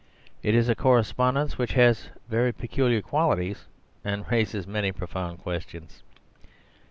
[0.41, 3.65] It is a correspondence which has very peculiar qualities
[4.03, 6.01] and raises many profound questions.